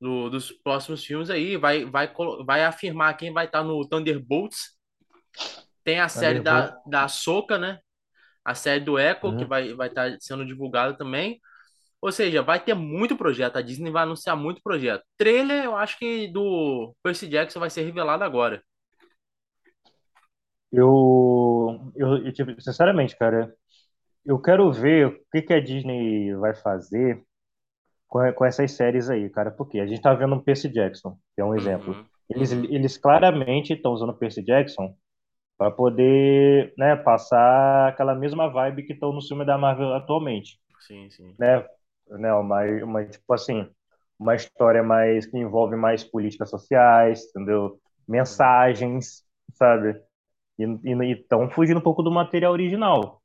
do- 0.00 0.30
dos 0.30 0.52
próximos 0.52 1.04
filmes 1.04 1.30
aí, 1.30 1.56
vai, 1.56 1.84
vai, 1.86 2.12
vai 2.46 2.64
afirmar 2.64 3.16
quem 3.16 3.32
vai 3.32 3.46
estar 3.46 3.64
no 3.64 3.88
Thunderbolts. 3.88 4.76
Tem 5.84 6.00
a 6.00 6.08
série 6.08 6.40
da, 6.40 6.74
da 6.86 7.04
Ahsoka, 7.04 7.58
né? 7.58 7.78
A 8.44 8.54
série 8.54 8.80
do 8.84 8.98
Echo, 8.98 9.34
que 9.36 9.44
Uhum. 9.44 9.46
vai 9.46 9.74
vai 9.74 9.88
estar 9.88 10.16
sendo 10.20 10.46
divulgada 10.46 10.96
também. 10.96 11.40
Ou 12.02 12.12
seja, 12.12 12.42
vai 12.42 12.60
ter 12.64 12.74
muito 12.74 13.16
projeto. 13.16 13.56
A 13.58 13.62
Disney 13.62 13.90
vai 13.92 14.04
anunciar 14.04 14.36
muito 14.36 14.62
projeto. 14.62 15.04
Trailer, 15.18 15.64
eu 15.64 15.76
acho 15.76 15.98
que 15.98 16.28
do 16.28 16.94
Percy 17.02 17.28
Jackson 17.28 17.60
vai 17.60 17.70
ser 17.70 17.82
revelado 17.84 18.24
agora. 18.24 18.62
Eu, 20.72 21.92
eu, 21.94 22.18
eu, 22.26 22.32
tipo, 22.32 22.60
sinceramente, 22.60 23.16
cara, 23.16 23.54
eu 24.24 24.40
quero 24.40 24.72
ver 24.72 25.06
o 25.06 25.18
que 25.32 25.42
que 25.42 25.52
a 25.52 25.60
Disney 25.60 26.34
vai 26.36 26.54
fazer 26.54 27.22
com, 28.08 28.32
com 28.32 28.44
essas 28.44 28.72
séries 28.72 29.10
aí, 29.10 29.28
cara, 29.30 29.50
porque 29.50 29.80
a 29.80 29.86
gente 29.86 30.00
tá 30.02 30.14
vendo 30.14 30.34
um 30.34 30.40
Percy 30.40 30.68
Jackson, 30.68 31.16
que 31.34 31.40
é 31.40 31.44
um 31.44 31.54
exemplo. 31.54 31.94
Uhum, 31.94 32.04
Eles, 32.30 32.52
uhum, 32.52 32.64
eles 32.64 32.96
claramente 32.96 33.72
estão 33.72 33.92
usando 33.92 34.10
o 34.10 34.18
Percy 34.18 34.42
Jackson 34.42 34.94
para 35.58 35.70
poder, 35.70 36.72
né, 36.78 36.96
passar 36.96 37.88
aquela 37.88 38.14
mesma 38.14 38.48
vibe 38.48 38.84
que 38.84 38.92
estão 38.92 39.12
no 39.12 39.22
filme 39.22 39.44
da 39.44 39.58
Marvel 39.58 39.94
atualmente, 39.94 40.58
sim, 40.80 41.10
sim. 41.10 41.34
né? 41.38 41.64
Né, 42.08 42.32
uma, 42.34 42.62
uma, 42.84 43.04
tipo 43.04 43.32
assim, 43.32 43.68
uma 44.18 44.34
história 44.34 44.82
mais 44.82 45.26
que 45.26 45.38
envolve 45.38 45.76
mais 45.76 46.04
políticas 46.04 46.50
sociais, 46.50 47.24
entendeu? 47.30 47.80
Mensagens, 48.06 49.24
sabe? 49.54 50.00
E 50.58 51.12
estão 51.12 51.50
fugindo 51.50 51.78
um 51.78 51.82
pouco 51.82 52.02
do 52.02 52.10
material 52.10 52.52
original. 52.52 53.23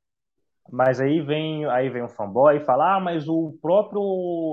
Mas 0.72 1.00
aí 1.00 1.20
vem, 1.20 1.66
aí 1.66 1.88
vem 1.90 2.02
um 2.04 2.08
fanboy 2.08 2.56
e 2.56 2.64
fala: 2.64 2.96
Ah, 2.96 3.00
mas 3.00 3.28
o 3.28 3.58
próprio 3.60 4.00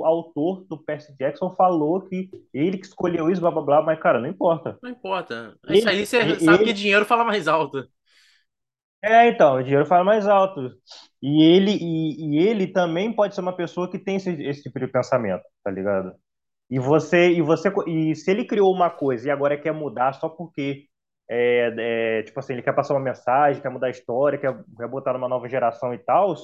autor 0.06 0.66
do 0.68 0.78
Percy 0.78 1.16
Jackson 1.18 1.56
falou 1.56 2.02
que 2.08 2.30
ele 2.54 2.78
que 2.78 2.86
escolheu 2.88 3.30
isso, 3.30 3.42
blá 3.42 3.52
blá 3.52 3.62
blá. 3.62 3.82
Mas, 3.84 4.00
cara, 4.00 4.20
não 4.20 4.28
importa. 4.30 4.80
Não 4.82 4.90
importa. 4.90 5.58
Isso 5.68 5.88
aí 5.90 6.06
Ele, 6.20 6.36
você 6.36 6.40
sabe 6.40 6.64
que 6.64 6.74
ele, 6.74 6.74
dinheiro 6.74 7.06
fala 7.06 7.24
mais 7.24 7.48
alto. 7.48 7.88
é, 9.04 9.30
então, 9.30 9.56
o 9.58 9.64
dinheiro 9.64 9.86
fala 9.86 10.04
mais 10.04 10.28
alto. 10.28 10.72
E 11.22 11.44
ele, 11.44 11.72
e, 11.80 12.36
e 12.36 12.48
ele 12.48 12.68
também 12.68 13.14
pode 13.14 13.36
ser 13.36 13.42
uma 13.42 13.56
pessoa 13.56 13.90
que 13.90 14.00
tem 14.00 14.18
esse, 14.18 14.32
esse 14.44 14.64
tipo 14.64 14.80
de 14.80 14.88
pensamento, 14.88 15.44
tá 15.64 15.72
ligado? 15.72 16.14
E 16.70 16.80
você, 16.80 17.32
e 17.34 17.42
você, 17.42 17.72
e 17.88 18.16
se 18.16 18.32
ele 18.32 18.46
criou 18.46 18.74
uma 18.74 18.90
coisa 18.92 19.28
e 19.28 19.32
agora 19.32 19.58
quer 19.62 19.74
mudar 19.74 20.14
só 20.14 20.30
porque 20.30 20.86
é, 21.30 22.20
é, 22.20 22.24
tipo 22.24 22.40
assim, 22.40 22.54
ele 22.54 22.62
quer 22.62 22.74
passar 22.74 22.94
uma 22.94 23.00
mensagem, 23.00 23.62
quer 23.62 23.70
mudar 23.70 23.88
a 23.88 23.92
história, 23.92 24.38
quer, 24.40 24.54
quer 24.78 24.88
botar 24.88 25.14
numa 25.14 25.28
nova 25.30 25.48
geração 25.50 25.94
e 25.94 25.98
tal, 25.98 26.36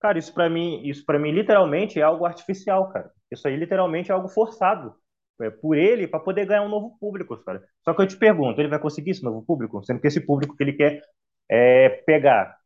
cara, 0.00 0.18
isso 0.18 0.32
pra 0.34 0.48
mim, 0.50 0.82
isso 0.84 1.04
para 1.04 1.18
mim 1.18 1.30
literalmente 1.32 1.98
é 1.98 2.02
algo 2.02 2.26
artificial, 2.26 2.90
cara. 2.90 3.10
Isso 3.30 3.46
aí 3.48 3.56
literalmente 3.56 4.10
é 4.10 4.14
algo 4.14 4.28
forçado. 4.28 4.94
É, 5.40 5.50
por 5.50 5.76
ele 5.76 6.06
para 6.06 6.20
poder 6.20 6.46
ganhar 6.46 6.62
um 6.62 6.68
novo 6.68 6.96
público, 7.00 7.36
cara. 7.38 7.62
Só 7.84 7.94
que 7.94 8.02
eu 8.02 8.06
te 8.06 8.16
pergunto, 8.16 8.60
ele 8.60 8.68
vai 8.68 8.78
conseguir 8.78 9.10
esse 9.12 9.24
novo 9.24 9.42
público? 9.44 9.82
Sendo 9.84 10.00
que 10.00 10.06
esse 10.06 10.20
público 10.20 10.56
que 10.56 10.62
ele 10.62 10.74
quer 10.74 11.02
é, 11.50 11.88
pegar 12.06 12.56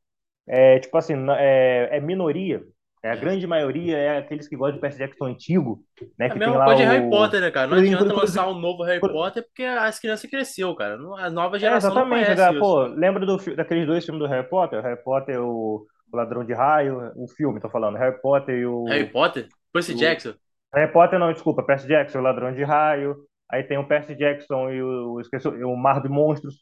é, 0.46 0.78
tipo 0.80 0.96
assim, 0.96 1.14
é, 1.38 1.96
é 1.96 2.00
minoria. 2.00 2.62
É, 3.02 3.10
a 3.10 3.14
É. 3.14 3.16
grande 3.16 3.46
maioria 3.46 3.96
é 3.96 4.18
aqueles 4.18 4.48
que 4.48 4.56
gostam 4.56 4.76
de 4.76 4.80
Percy 4.80 4.98
Jackson 4.98 5.26
antigo, 5.26 5.80
né? 6.18 6.26
É 6.26 6.28
Que 6.30 6.38
tem 6.38 6.48
mesma 6.48 6.56
lá 6.58 6.64
coisa 6.64 6.82
de 6.82 6.88
Harry 6.88 7.06
o. 7.06 7.10
Potter, 7.10 7.40
né, 7.40 7.50
cara? 7.50 7.66
Não 7.68 7.76
adianta 7.78 8.04
lançar 8.04 8.14
Inclusive, 8.14 8.46
um 8.48 8.60
novo 8.60 8.82
Harry 8.82 9.00
Potter 9.00 9.44
porque 9.44 9.62
as 9.62 9.98
crianças 9.98 10.28
cresceu, 10.30 10.74
cara. 10.74 10.96
Não- 10.96 11.14
A 11.16 11.30
nova 11.30 11.56
é, 11.56 11.60
geração 11.60 11.90
não 11.94 12.00
exatamente, 12.02 12.24
conhece 12.24 12.42
cara. 12.42 12.58
Pô, 12.58 12.82
lembra 12.86 13.24
do, 13.26 13.36
daqueles 13.56 13.86
dois 13.86 14.04
filmes 14.04 14.22
do 14.22 14.28
Harry 14.28 14.48
Potter? 14.48 14.82
Harry 14.82 15.02
Potter, 15.02 15.40
o, 15.40 15.86
o 16.12 16.16
Ladrão 16.16 16.44
de 16.44 16.52
Raio, 16.52 17.12
o 17.16 17.28
filme, 17.28 17.60
tô 17.60 17.68
falando. 17.68 17.96
Harry 17.96 18.20
Potter 18.20 18.54
e 18.56 18.66
Harry 18.88 19.04
o, 19.04 19.12
Potter? 19.12 19.46
Percy 19.72 19.92
o. 19.94 19.96
Jackson? 19.96 20.34
Harry 20.74 20.92
Potter, 20.92 21.18
não, 21.18 21.32
desculpa, 21.32 21.62
Percy 21.62 21.86
Jackson, 21.86 22.18
o 22.18 22.22
Ladrão 22.22 22.52
de 22.52 22.64
Raio. 22.64 23.14
Aí 23.50 23.62
tem 23.62 23.78
o 23.78 23.86
Percy 23.86 24.14
Jackson 24.16 24.70
e 24.70 24.82
o. 24.82 25.20
Esqueci, 25.20 25.46
o 25.48 25.70
o 25.72 25.76
Mar 25.76 26.02
de 26.02 26.08
Monstros. 26.08 26.54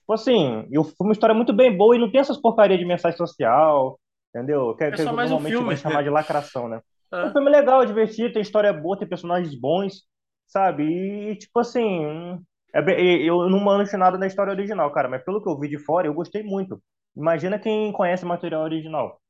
Tipo 0.00 0.12
assim, 0.12 0.66
e 0.70 0.78
o- 0.78 0.84
foi 0.84 1.06
uma 1.06 1.12
história 1.12 1.34
muito 1.34 1.52
bem 1.52 1.74
boa 1.74 1.94
e 1.96 1.98
não 1.98 2.10
tem 2.10 2.20
essas 2.20 2.36
porcaria 2.40 2.76
de 2.76 2.84
mensagem 2.84 3.16
social, 3.16 3.98
entendeu? 4.34 4.74
Que, 4.76 4.90
É 4.90 4.90
que 4.92 5.02
um 5.06 5.12
normalmente 5.12 5.40
filme. 5.40 5.64
vão 5.64 5.76
chamar 5.76 6.02
de 6.02 6.10
lacração, 6.10 6.68
né? 6.68 6.80
É 7.22 7.26
um 7.26 7.32
filme 7.32 7.50
legal, 7.50 7.84
divertido, 7.84 8.32
tem 8.32 8.42
história 8.42 8.72
boa, 8.72 8.98
tem 8.98 9.08
personagens 9.08 9.54
bons, 9.58 10.04
sabe? 10.46 10.84
E, 11.32 11.36
tipo 11.36 11.58
assim, 11.60 12.38
é 12.74 12.82
bem- 12.82 12.98
e- 13.24 13.26
eu 13.26 13.48
não 13.50 13.60
manjo 13.60 13.96
nada 13.98 14.16
da 14.18 14.26
história 14.26 14.52
original, 14.52 14.90
cara, 14.92 15.08
mas 15.08 15.22
pelo 15.24 15.42
que 15.42 15.48
eu 15.48 15.58
vi 15.58 15.68
de 15.68 15.78
fora, 15.78 16.06
eu 16.06 16.14
gostei 16.14 16.42
muito. 16.42 16.82
Imagina 17.16 17.58
quem 17.58 17.92
conhece 17.92 18.24
o 18.24 18.28
material 18.28 18.62
original. 18.62 19.20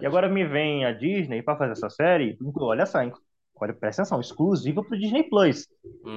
E 0.00 0.06
Verdade. 0.06 0.06
agora 0.06 0.28
me 0.28 0.46
vem 0.46 0.84
a 0.84 0.92
Disney 0.92 1.42
para 1.42 1.56
fazer 1.58 1.72
essa 1.72 1.90
série, 1.90 2.36
olha 2.58 2.86
só, 2.86 3.02
hein? 3.02 3.12
olha, 3.56 3.74
presta 3.74 4.02
atenção, 4.02 4.20
exclusiva 4.20 4.82
para 4.84 4.96
o 4.96 5.00
Disney 5.00 5.24
Plus. 5.28 5.66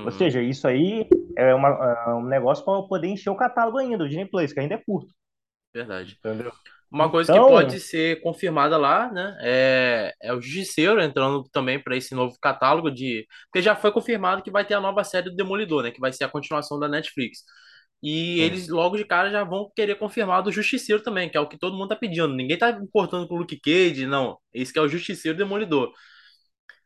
Ou 0.03 0.11
Uhum. 0.11 0.11
seja, 0.11 0.41
isso 0.41 0.67
aí 0.67 1.07
é, 1.37 1.53
uma, 1.55 1.69
é 2.09 2.13
um 2.15 2.25
negócio 2.25 2.65
para 2.65 2.83
poder 2.87 3.07
encher 3.07 3.29
o 3.29 3.37
catálogo 3.37 3.77
ainda, 3.79 4.03
o 4.03 4.07
Disney 4.07 4.25
Plus, 4.27 4.53
que 4.53 4.59
ainda 4.59 4.75
é 4.75 4.83
curto, 4.85 5.13
Verdade. 5.73 6.19
entendeu? 6.23 6.51
Uma 6.91 7.09
coisa 7.11 7.31
que 7.31 7.39
Então, 7.39 7.45
pode 7.45 7.79
ser 7.79 8.21
confirmada 8.21 8.77
lá, 8.77 9.11
né, 9.11 9.37
é, 9.41 10.13
é 10.21 10.33
o 10.33 10.41
Justiceiro 10.41 11.01
entrando 11.01 11.43
também 11.51 11.81
para 11.81 11.97
esse 11.97 12.15
novo 12.15 12.37
catálogo 12.41 12.89
de. 12.91 13.25
Porque 13.51 13.61
já 13.61 13.75
foi 13.75 13.91
confirmado 13.91 14.41
que 14.43 14.51
vai 14.51 14.65
ter 14.65 14.75
a 14.75 14.81
nova 14.81 15.03
série 15.03 15.29
do 15.29 15.35
Demolidor, 15.35 15.83
né, 15.83 15.91
que 15.91 15.99
vai 15.99 16.13
ser 16.13 16.23
a 16.23 16.29
continuação 16.29 16.79
da 16.79 16.87
Netflix. 16.87 17.39
E 18.03 18.39
sim, 18.39 18.41
eles 18.41 18.67
logo 18.69 18.97
de 18.97 19.05
cara 19.05 19.31
já 19.31 19.43
vão 19.43 19.71
querer 19.75 19.95
confirmar 19.95 20.43
do 20.43 20.51
Justiceiro 20.51 21.01
também, 21.03 21.29
que 21.29 21.37
é 21.37 21.39
o 21.41 21.47
que 21.49 21.57
todo 21.57 21.75
mundo 21.77 21.89
tá 21.89 21.95
pedindo. 21.95 22.29
Ninguém 22.35 22.57
tá 22.57 22.69
importando 22.71 23.27
com 23.27 23.35
o 23.35 23.37
Luke 23.39 23.59
Cage, 23.59 24.05
não. 24.05 24.37
Esse 24.53 24.71
que 24.73 24.79
é 24.79 24.81
o 24.81 24.87
Justiceiro 24.87 25.37
Demolidor. 25.37 25.91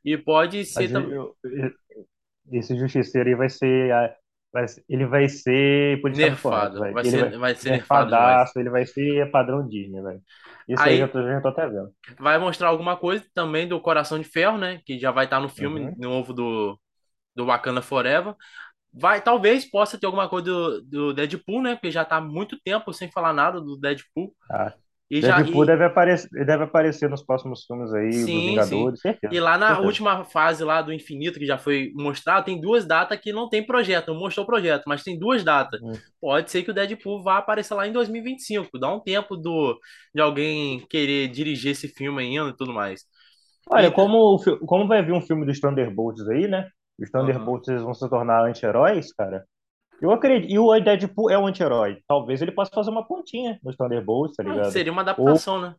E 0.05 0.17
pode 0.17 0.65
ser 0.65 0.89
também 0.91 1.13
esse 2.51 2.75
justiceiro 2.77 3.29
aí 3.29 3.35
vai 3.35 3.49
ser, 3.49 3.91
a- 3.93 4.15
vai 4.53 4.67
ser- 4.67 4.83
ele 4.89 5.05
vai 5.07 5.29
ser 5.29 6.01
politicamente 6.01 6.41
nerfado. 6.41 6.79
Vai 6.79 6.97
Ele 7.01 7.17
vai 7.17 7.31
ser, 7.31 7.37
vai 7.37 7.55
ser 7.55 7.69
nerfadaço, 7.69 8.59
ele 8.59 8.69
vai 8.69 8.85
ser 8.85 9.29
padrão 9.31 9.67
Disney, 9.67 10.01
velho. 10.01 10.21
Isso 10.67 10.87
aí 10.89 10.97
Aí 10.97 11.09
tô, 11.09 11.21
já 11.23 11.41
tô 11.41 11.49
até 11.49 11.67
vendo. 11.67 11.93
vai 12.19 12.37
mostrar 12.39 12.69
alguma 12.69 12.97
coisa 12.97 13.25
também 13.33 13.67
do 13.67 13.79
Coração 13.81 14.19
de 14.19 14.25
Ferro, 14.25 14.57
né? 14.57 14.81
Que 14.85 14.99
já 14.99 15.11
vai 15.11 15.25
estar 15.25 15.39
no 15.39 15.49
filme 15.49 15.79
Uhum. 15.79 15.95
novo 15.95 16.33
do, 16.33 16.79
do 17.35 17.45
Wakanda 17.47 17.81
Forever. 17.83 18.35
Vai, 18.93 19.21
talvez 19.23 19.69
possa 19.69 19.99
ter 19.99 20.05
alguma 20.07 20.29
coisa 20.29 20.45
do, 20.47 20.81
do 20.83 21.13
Deadpool, 21.13 21.61
né? 21.63 21.75
Porque 21.75 21.91
já 21.91 22.05
tá 22.05 22.17
há 22.17 22.21
muito 22.21 22.59
tempo 22.61 22.93
sem 22.93 23.11
falar 23.11 23.33
nada 23.33 23.61
do 23.61 23.77
Deadpool. 23.77 24.35
Tá. 24.47 24.77
E 25.09 25.21
já, 25.21 25.41
Deadpool 25.41 25.65
e, 25.65 25.67
deve 25.67 25.85
aparecer, 25.85 26.29
deve 26.45 26.63
aparecer 26.63 27.09
nos 27.09 27.23
próximos 27.25 27.65
filmes 27.65 27.93
aí 27.93 28.27
dos 28.27 28.43
sim, 28.43 28.61
sim. 28.61 28.91
Vingadores, 28.91 29.01
certeza, 29.01 29.31
E 29.31 29.39
lá 29.39 29.57
na 29.57 29.77
certeza. 29.77 29.79
última 29.79 30.25
fase 30.25 30.63
lá 30.63 30.81
do 30.81 30.91
Infinito, 30.91 31.37
que 31.37 31.45
já 31.45 31.57
foi 31.57 31.91
mostrado, 31.95 32.45
tem 32.45 32.59
duas 32.59 32.85
datas 32.85 33.19
que 33.19 33.31
não 33.31 33.47
tem 33.47 33.63
projeto, 33.65 34.07
não 34.11 34.19
mostrou 34.19 34.45
projeto, 34.45 34.83
mas 34.87 35.03
tem 35.03 35.17
duas 35.19 35.43
datas. 35.43 35.79
Hum. 35.79 36.01
Pode 36.19 36.49
ser 36.49 36.63
que 36.63 36.71
o 36.71 36.73
Deadpool 36.73 37.23
vá 37.23 37.37
aparecer 37.37 37.75
lá 37.75 37.87
em 37.87 37.93
2025, 37.93 38.79
dá 38.79 38.91
um 38.93 38.99
tempo 38.99 39.37
do, 39.37 39.79
de 40.13 40.21
alguém 40.21 40.85
querer 40.89 41.27
dirigir 41.29 41.71
esse 41.71 41.87
filme 41.87 42.23
ainda 42.23 42.49
e 42.49 42.55
tudo 42.57 42.73
mais. 42.73 43.03
Olha, 43.67 43.89
E, 43.89 43.91
como, 43.91 44.37
como 44.65 44.87
vai 44.87 45.03
vir 45.03 45.13
um 45.13 45.21
filme 45.21 45.45
dos 45.45 45.59
Thunderbolts 45.59 46.27
aí, 46.29 46.47
né? 46.47 46.69
Os. 46.97 47.11
Thunderbolts 47.11 47.67
eles 47.69 47.83
vão 47.83 47.93
se 47.93 48.09
tornar 48.09 48.45
anti-heróis, 48.45 49.13
cara. 49.13 49.45
Eu 50.01 50.11
acredito. 50.11 50.51
E 50.51 50.57
o 50.59 50.79
Deadpool 50.79 51.29
é 51.29 51.37
um 51.37 51.47
anti-herói. 51.47 52.01
Talvez 52.07 52.41
ele 52.41 52.51
possa 52.51 52.71
fazer 52.73 52.89
uma 52.89 53.05
pontinha 53.07 53.59
nos 53.63 53.75
Thunderbolts, 53.75 54.35
tá 54.35 54.43
Ah, 54.43 54.49
ligado? 54.53 54.63
seria 54.63 54.91
uma 54.91 55.01
Ou, 55.17 55.29
adaptação, 55.31 55.61
né? 55.61 55.75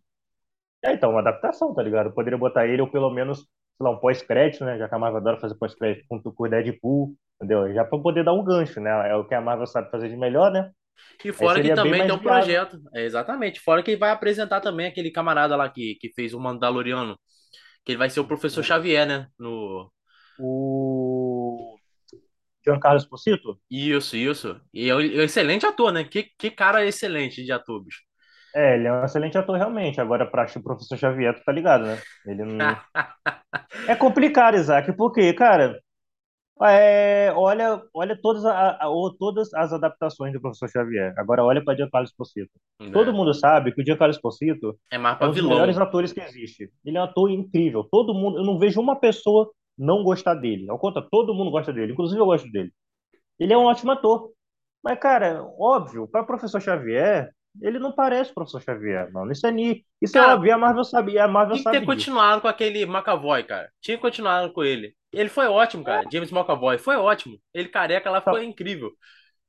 é, 0.84 0.92
então, 0.94 1.10
uma 1.10 1.20
adaptação, 1.20 1.74
tá 1.74 1.82
ligado? 1.82 2.06
Eu 2.08 2.14
poderia 2.14 2.38
botar 2.38 2.66
ele, 2.66 2.80
ou 2.82 2.90
pelo 2.90 3.10
menos, 3.10 3.38
sei 3.40 3.46
lá, 3.80 3.90
um 3.90 3.98
pós-crédito, 3.98 4.64
né? 4.64 4.78
Já 4.78 4.88
que 4.88 4.94
a 4.94 4.98
Marvel 4.98 5.20
adora 5.20 5.40
fazer 5.40 5.54
pós-crédito 5.56 6.06
junto 6.10 6.32
com 6.32 6.44
o 6.44 6.48
Deadpool, 6.48 7.14
entendeu? 7.36 7.72
Já 7.74 7.84
pra 7.84 7.98
poder 7.98 8.24
dar 8.24 8.32
um 8.32 8.44
gancho, 8.44 8.80
né? 8.80 8.90
É 9.10 9.14
o 9.16 9.26
que 9.26 9.34
a 9.34 9.40
Marvel 9.40 9.66
sabe 9.66 9.90
fazer 9.90 10.08
de 10.08 10.16
melhor, 10.16 10.50
né? 10.52 10.70
E 11.24 11.32
fora 11.32 11.60
que 11.60 11.72
também 11.72 12.02
tem 12.04 12.12
um 12.12 12.18
projeto. 12.18 12.80
É, 12.94 13.04
exatamente. 13.04 13.60
Fora 13.60 13.82
que 13.82 13.96
vai 13.96 14.10
apresentar 14.10 14.60
também 14.60 14.86
aquele 14.86 15.10
camarada 15.10 15.56
lá 15.56 15.68
que, 15.68 15.96
que 16.00 16.12
fez 16.14 16.32
o 16.34 16.40
Mandaloriano. 16.40 17.18
Que 17.84 17.92
ele 17.92 17.98
vai 17.98 18.10
ser 18.10 18.20
o 18.20 18.26
professor 18.28 18.62
O, 18.62 18.64
Xavier, 18.64 19.06
né? 19.06 19.28
No... 19.38 19.92
o 20.36 21.09
Giancarlo 22.64 22.98
Esposito? 22.98 23.58
Isso, 23.70 24.16
isso. 24.16 24.60
E 24.72 24.88
é 24.88 24.94
um 24.94 25.00
é 25.00 25.04
um 25.20 25.22
excelente 25.22 25.64
ator, 25.66 25.92
né? 25.92 26.04
Que, 26.04 26.24
que 26.38 26.50
cara 26.50 26.84
excelente 26.84 27.44
de 27.44 27.52
ator, 27.52 27.82
bicho. 27.82 28.00
É, 28.54 28.74
ele 28.74 28.88
é 28.88 28.92
um 28.92 29.04
excelente 29.04 29.38
ator, 29.38 29.56
realmente. 29.56 30.00
Agora, 30.00 30.26
pra 30.28 30.46
o 30.56 30.62
professor 30.62 30.96
Xavier, 30.98 31.34
tu 31.38 31.44
tá 31.44 31.52
ligado, 31.52 31.84
né? 31.86 31.98
Ele 32.26 32.44
não. 32.44 32.76
É 33.86 33.94
complicado, 33.96 34.56
Isaac, 34.56 34.92
porque, 34.96 35.32
cara, 35.34 35.78
é, 36.62 37.32
olha, 37.34 37.82
olha 37.94 38.18
todas, 38.20 38.44
a, 38.44 38.70
a- 38.72 38.88
todas 39.18 39.52
as 39.54 39.72
adaptações 39.72 40.32
do 40.32 40.40
professor 40.40 40.68
Xavier. 40.70 41.14
Agora, 41.18 41.44
olha 41.44 41.64
para 41.64 41.76
Giancarlo 41.76 42.06
Esposito. 42.06 42.50
Todo 42.92 43.10
É, 43.10 43.12
mundo 43.12 43.34
sabe 43.34 43.72
que 43.72 43.82
o 43.82 43.86
Giancarlo 43.86 44.12
Esposito 44.14 44.78
é 44.90 44.98
é 45.18 45.26
um 45.26 45.34
dos 45.34 45.44
melhores 45.44 45.76
vilão. 45.76 45.82
atores 45.84 46.12
que 46.12 46.20
existe. 46.20 46.70
Ele 46.84 46.98
é 46.98 47.00
um 47.00 47.04
ator 47.04 47.30
incrível. 47.30 47.84
Todo 47.90 48.14
mundo, 48.14 48.38
eu 48.38 48.44
não 48.44 48.58
vejo 48.58 48.80
uma 48.80 48.96
pessoa 48.98 49.50
não 49.80 50.04
gostar 50.04 50.34
dele. 50.36 50.70
Ao 50.70 50.78
contrário, 50.78 51.10
todo 51.10 51.34
mundo 51.34 51.50
gosta 51.52 51.72
dele. 51.72 51.92
Inclusive, 51.94 52.20
eu 52.20 52.26
gosto 52.26 52.50
dele. 52.52 52.72
Ele 53.38 53.52
é 53.52 53.58
um 53.58 53.64
ótimo 53.64 53.92
ator. 53.92 54.32
Mas, 54.84 54.98
cara, 55.00 55.44
óbvio, 55.58 56.08
para 56.08 56.22
o 56.22 56.26
professor 56.26 56.60
Xavier, 56.60 57.30
ele 57.62 57.78
não 57.80 57.92
parece 57.92 58.30
o 58.32 58.34
professor 58.34 58.62
Xavier, 58.62 59.12
mano. 59.12 59.32
Isso 59.32 59.46
é, 59.46 59.52
ni- 59.52 59.84
isso 60.02 60.18
é 60.18 60.22
Cara, 60.22 60.34
óbvio, 60.34 60.48
e 60.50 60.52
a 60.52 60.58
Marvel 60.58 60.84
sabe, 60.84 61.12
e 61.14 61.18
a 61.18 61.28
Marvel 61.28 61.58
tinha 61.58 61.64
que 61.64 61.70
ter 61.70 61.84
disso. 61.86 62.10
continuado 62.10 62.40
com 62.42 62.48
aquele 62.48 62.82
McAvoy, 62.84 63.44
cara. 63.44 63.72
Tinha 63.80 63.96
que 63.96 64.02
continuar 64.02 64.50
com 64.52 64.62
ele. 64.64 64.96
Ele 65.12 65.28
foi 65.28 65.46
ótimo, 65.48 65.84
cara. 65.84 66.06
James 66.10 66.30
McAvoy 66.32 66.78
foi 66.78 66.96
ótimo. 66.96 67.38
Ele 67.52 67.68
careca 67.68 68.10
lá 68.10 68.20
ficou 68.20 68.38
Então, 68.38 68.42
incrível. 68.42 68.92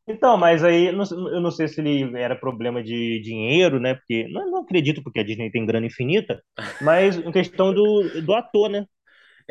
então, 0.07 0.37
mas 0.37 0.63
aí 0.63 0.91
não- 0.91 1.05
eu 1.33 1.39
não 1.41 1.51
sei 1.51 1.67
se 1.67 1.79
ele 1.81 2.17
era 2.17 2.35
problema 2.35 2.83
de 2.83 3.21
dinheiro, 3.21 3.79
né? 3.79 3.95
Porque 3.95 4.27
não, 4.29 4.49
não 4.51 4.61
acredito 4.61 5.01
porque 5.03 5.19
a 5.19 5.23
Disney 5.23 5.51
tem 5.51 5.65
grana 5.65 5.85
infinita, 5.85 6.41
mas 6.79 7.17
em 7.17 7.31
questão 7.31 7.73
do, 7.73 8.21
do 8.21 8.33
ator, 8.33 8.69
né? 8.69 8.85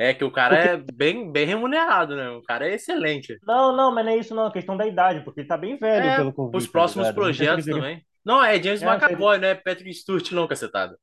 É 0.00 0.14
que 0.14 0.24
o 0.24 0.30
cara 0.32 0.56
Porque 0.56 0.68
é 0.68 0.76
bem, 0.94 1.30
bem 1.30 1.46
remunerado, 1.46 2.16
né? 2.16 2.30
O 2.30 2.42
cara 2.42 2.68
é 2.68 2.74
excelente. 2.74 3.36
não, 3.42 3.76
não, 3.76 3.94
mas 3.94 4.04
não 4.04 4.12
é 4.12 4.16
isso 4.16 4.34
não, 4.34 4.46
é 4.46 4.52
questão 4.52 4.76
da 4.76 4.86
idade, 4.86 5.22
porque 5.24 5.40
ele 5.40 5.48
tá 5.48 5.56
bem 5.56 5.76
velho, 5.78 6.06
É, 6.06 6.16
pelo 6.16 6.32
que 6.32 6.40
eu 6.40 6.50
os 6.52 6.66
tá 6.66 6.72
próximos? 6.72 7.08
Não 7.08 7.14
ele 7.14 7.14
projetos 7.14 7.64
queria. 7.64 7.74
também. 7.74 8.06
Não, 8.24 8.42
é 8.44 8.62
James 8.62 8.82
É, 8.82 8.98
se 8.98 9.10
ele... 9.12 9.16
McAvoy, 9.16 9.38
né? 9.38 9.54
Patrick 9.54 9.92
Stewart, 9.94 10.30
não, 10.32 10.46
cacetada. 10.48 10.96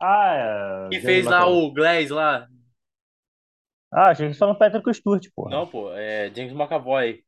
Ah, 0.00 0.88
Que 0.88 0.98
é, 0.98 1.00
James 1.00 1.04
fez 1.04 1.26
lá 1.26 1.48
McAvoy. 1.48 1.50
o 1.50 1.72
Glass 1.72 2.10
lá. 2.10 2.48
Ah, 3.92 4.10
achei 4.10 4.28
que 4.28 4.34
você 4.34 4.38
falando 4.38 4.58
Patrick 4.58 4.94
Stewart, 4.94 5.26
porra. 5.34 5.50
Não, 5.50 5.66
pô, 5.66 5.92
é 5.92 6.30
James 6.34 6.52
McAvoy. 6.52 7.24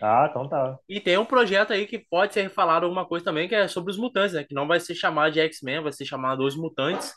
Ah, 0.00 0.26
então 0.30 0.48
tá. 0.48 0.78
E 0.88 1.00
tem 1.00 1.18
um 1.18 1.24
projeto 1.24 1.72
aí 1.72 1.86
que 1.86 1.98
pode 1.98 2.34
ser 2.34 2.48
falado 2.50 2.84
alguma 2.84 3.06
coisa 3.06 3.24
também, 3.24 3.48
que 3.48 3.54
é 3.54 3.66
sobre 3.68 3.90
os 3.90 3.98
mutantes, 3.98 4.34
né? 4.34 4.44
Que 4.44 4.54
não 4.54 4.66
vai 4.66 4.78
ser 4.80 4.94
chamado 4.94 5.32
de 5.32 5.40
X-Men, 5.40 5.82
vai 5.82 5.92
ser 5.92 6.04
chamado 6.04 6.44
Os 6.44 6.56
Mutantes. 6.56 7.12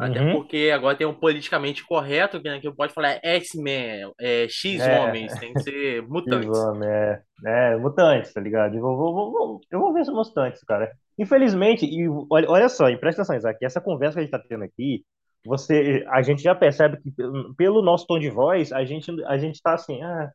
Até 0.00 0.20
Uhum. 0.20 0.32
porque 0.32 0.70
agora 0.74 0.96
tem 0.96 1.06
um 1.06 1.14
politicamente 1.14 1.84
correto, 1.86 2.40
que, 2.40 2.48
né, 2.48 2.58
que 2.60 2.70
pode 2.72 2.92
falar 2.92 3.20
é 3.22 3.36
X-Men, 3.36 4.12
é 4.18 4.48
X-Homens, 4.48 5.32
É, 5.32 5.38
tem 5.38 5.52
que 5.52 5.60
ser 5.62 6.02
mutantes. 6.08 6.48
É, 6.84 7.22
é, 7.44 7.76
mutantes, 7.76 8.32
tá 8.32 8.40
ligado? 8.40 8.76
Eu 8.76 8.80
vou, 8.80 8.96
vou, 8.96 9.32
vou, 9.32 9.60
eu 9.70 9.80
vou 9.80 9.92
ver 9.92 10.04
se 10.04 10.10
mutantes, 10.10 10.62
cara. 10.64 10.90
Infelizmente, 11.18 11.84
e 11.84 12.08
olha, 12.30 12.50
olha 12.50 12.68
só, 12.68 12.88
e 12.88 12.96
presta 12.96 13.22
atenção, 13.22 13.36
Isaac, 13.36 13.62
essa 13.64 13.80
conversa 13.80 14.14
que 14.14 14.20
a 14.20 14.22
gente 14.22 14.30
tá 14.30 14.38
tendo 14.48 14.64
aqui, 14.64 15.04
você, 15.44 16.04
a 16.08 16.22
gente 16.22 16.42
já 16.42 16.54
percebe 16.54 16.98
que 17.02 17.12
pelo, 17.56 17.82
nosso 17.82 18.06
tom 18.06 18.18
de 18.18 18.30
voz, 18.30 18.72
a 18.72 18.84
gente, 18.84 19.10
a 19.26 19.36
gente 19.38 19.60
tá 19.62 19.74
assim, 19.74 20.02
ah, 20.02 20.30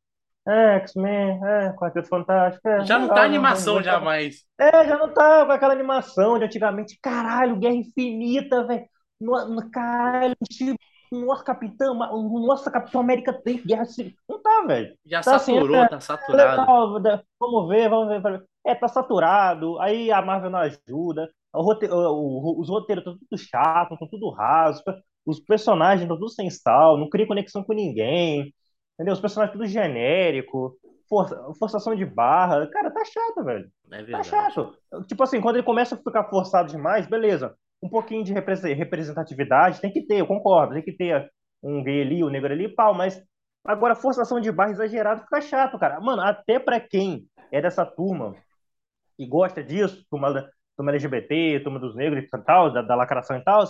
é, 0.47 0.75
X-Men, 0.77 1.39
é, 1.43 1.73
Quarteto 1.73 2.07
Fantástico, 2.07 2.67
é, 2.67 2.85
Já 2.85 2.99
não 2.99 3.11
tá 3.11 3.21
né? 3.21 3.25
Animação 3.25 3.75
vamos 3.75 3.85
já 3.85 3.93
chamar. 3.93 4.05
mais. 4.05 4.45
É, 4.59 4.87
já 4.87 4.97
não 4.97 5.11
tá 5.13 5.45
com 5.45 5.51
aquela 5.51 5.73
animação 5.73 6.37
de 6.37 6.45
antigamente, 6.45 6.99
caralho, 7.01 7.57
Guerra 7.57 7.75
Infinita, 7.75 8.65
velho. 8.67 8.85
No, 9.19 9.69
caralho, 9.71 10.35
tipo, 10.49 10.77
nossa, 11.11 11.43
Capitão, 11.43 11.95
Ma- 11.95 12.11
nossa, 12.11 12.69
Capitão 12.71 13.01
América 13.01 13.31
tem 13.33 13.61
Guerra 13.63 13.85
Civil. 13.85 14.13
Não 14.27 14.41
tá, 14.41 14.65
velho. 14.67 14.95
Já 15.05 15.21
Tá 15.21 15.35
assim, 15.35 15.53
saturou, 15.55 15.87
tá 15.87 15.95
é 15.97 15.99
saturado. 16.01 16.61
legal, 16.61 16.99
da- 16.99 17.23
vamos 17.39 17.69
ver, 17.69 17.89
vamos 17.89 18.07
ver. 18.21 18.43
É, 18.65 18.75
tá 18.75 18.87
saturado, 18.87 19.79
aí 19.79 20.11
a 20.11 20.21
Marvel 20.21 20.49
não 20.49 20.59
ajuda, 20.59 21.29
o 21.53 21.61
rote- 21.61 21.85
o- 21.87 21.95
o- 21.95 22.59
os 22.59 22.67
roteiros 22.69 23.03
estão 23.05 23.17
tudo 23.17 23.37
chato, 23.39 23.93
estão 23.93 24.07
tudo 24.09 24.29
raso, 24.31 24.81
os 25.25 25.39
personagens 25.39 26.01
estão 26.01 26.17
tudo 26.17 26.29
sem 26.29 26.49
sal, 26.49 26.97
não 26.97 27.09
cria 27.09 27.27
conexão 27.27 27.63
com 27.63 27.73
ninguém, 27.73 28.53
entendeu? 28.95 29.13
Os 29.13 29.19
personagens 29.21 29.53
tudo 29.57 29.67
genérico, 29.67 30.75
força- 31.07 31.39
forçação 31.59 31.95
de 31.95 32.05
barra, 32.05 32.67
cara, 32.67 32.91
tá 32.91 33.03
chato, 33.05 33.43
velho. 33.43 33.69
É 33.91 34.11
Tá 34.11 34.23
chato. 34.23 34.75
Tipo 35.07 35.23
assim, 35.23 35.39
quando 35.41 35.57
ele 35.57 35.65
começa 35.65 35.95
a 35.95 35.97
ficar 35.97 36.23
forçado 36.29 36.69
demais, 36.69 37.07
beleza. 37.07 37.55
Um 37.85 37.89
pouquinho 37.89 38.23
de 38.23 38.33
repre- 38.33 38.73
representatividade 38.73 39.79
tem 39.79 39.91
que 39.91 40.01
ter, 40.05 40.19
eu 40.19 40.27
concordo, 40.27 40.73
tem 40.73 40.83
que 40.83 40.91
ter 40.91 41.29
um 41.61 41.83
gay 41.83 42.01
ali, 42.01 42.23
um 42.23 42.29
negro 42.29 42.51
ali, 42.51 42.67
pau, 42.67 42.93
mas 42.95 43.21
agora 43.63 43.95
forçação 43.95 44.39
de 44.39 44.51
barra 44.51 44.71
exagerado 44.71 45.21
fica 45.21 45.39
chato, 45.41 45.77
cara. 45.77 45.99
Mano, 45.99 46.21
até 46.21 46.57
pra 46.57 46.79
quem 46.79 47.27
é 47.51 47.61
dessa 47.61 47.85
turma 47.85 48.33
e 49.19 49.27
gosta 49.27 49.63
disso, 49.63 50.03
turma, 50.09 50.49
turma 50.75 50.91
LGBT, 50.91 51.59
turma 51.59 51.79
dos 51.79 51.95
negros 51.95 52.23
e 52.23 52.43
tal, 52.43 52.73
da, 52.73 52.81
da 52.81 52.95
lacração 52.95 53.37
e 53.37 53.43
tal, 53.43 53.63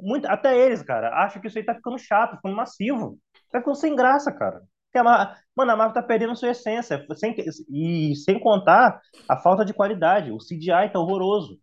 muito, 0.00 0.26
até 0.26 0.56
eles, 0.56 0.82
cara, 0.82 1.10
acham 1.24 1.40
que 1.40 1.48
isso 1.48 1.58
aí 1.58 1.64
tá 1.64 1.74
ficando 1.74 1.98
chato, 1.98 2.36
ficando 2.36 2.54
massivo. 2.54 3.18
Tá 3.50 3.58
ficando 3.58 3.76
sem 3.76 3.94
graça, 3.94 4.32
cara. 4.32 4.62
A 4.94 5.36
Mano, 5.54 5.72
a 5.72 5.76
Marvel 5.76 5.92
tá 5.92 6.02
perdendo 6.02 6.34
sua 6.34 6.50
essência. 6.50 7.04
Sem, 7.16 7.34
e 7.68 8.14
sem 8.16 8.40
contar 8.40 8.98
a 9.28 9.36
falta 9.36 9.62
de 9.62 9.74
qualidade. 9.74 10.32
O 10.32 10.38
CGI 10.38 10.90
tá 10.90 10.98
horroroso. 10.98 11.58